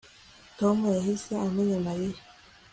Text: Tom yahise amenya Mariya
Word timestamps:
Tom 0.59 0.77
yahise 0.97 1.31
amenya 1.45 1.77
Mariya 1.87 2.19